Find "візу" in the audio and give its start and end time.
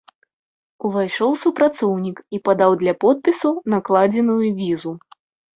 4.65-4.91